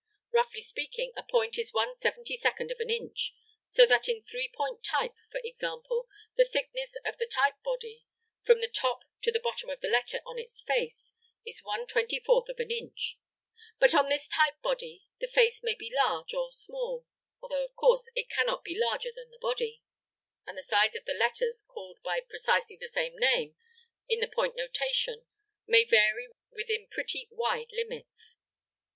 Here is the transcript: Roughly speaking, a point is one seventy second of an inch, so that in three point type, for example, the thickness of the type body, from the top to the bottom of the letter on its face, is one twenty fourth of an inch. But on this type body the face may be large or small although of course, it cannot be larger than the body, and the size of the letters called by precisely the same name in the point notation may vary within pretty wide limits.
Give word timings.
Roughly 0.31 0.61
speaking, 0.61 1.13
a 1.15 1.21
point 1.21 1.59
is 1.59 1.73
one 1.73 1.93
seventy 1.93 2.35
second 2.35 2.71
of 2.71 2.79
an 2.79 2.89
inch, 2.89 3.35
so 3.67 3.85
that 3.85 4.09
in 4.09 4.19
three 4.23 4.51
point 4.51 4.83
type, 4.83 5.13
for 5.29 5.39
example, 5.43 6.09
the 6.35 6.43
thickness 6.43 6.97
of 7.05 7.19
the 7.19 7.27
type 7.27 7.61
body, 7.63 8.03
from 8.41 8.61
the 8.61 8.67
top 8.67 9.03
to 9.21 9.31
the 9.31 9.39
bottom 9.39 9.69
of 9.69 9.79
the 9.79 9.87
letter 9.89 10.19
on 10.25 10.39
its 10.39 10.59
face, 10.61 11.13
is 11.45 11.59
one 11.61 11.85
twenty 11.85 12.19
fourth 12.19 12.49
of 12.49 12.57
an 12.57 12.71
inch. 12.71 13.19
But 13.77 13.93
on 13.93 14.09
this 14.09 14.27
type 14.27 14.59
body 14.63 15.03
the 15.19 15.27
face 15.27 15.61
may 15.61 15.75
be 15.75 15.93
large 15.95 16.33
or 16.33 16.51
small 16.51 17.05
although 17.39 17.63
of 17.65 17.75
course, 17.75 18.09
it 18.15 18.27
cannot 18.27 18.63
be 18.63 18.75
larger 18.75 19.11
than 19.15 19.29
the 19.29 19.37
body, 19.39 19.83
and 20.47 20.57
the 20.57 20.63
size 20.63 20.95
of 20.95 21.05
the 21.05 21.13
letters 21.13 21.63
called 21.67 21.99
by 22.03 22.21
precisely 22.27 22.75
the 22.75 22.87
same 22.87 23.15
name 23.17 23.55
in 24.09 24.19
the 24.19 24.27
point 24.27 24.55
notation 24.55 25.27
may 25.67 25.83
vary 25.85 26.27
within 26.51 26.87
pretty 26.89 27.27
wide 27.29 27.69
limits. 27.71 28.37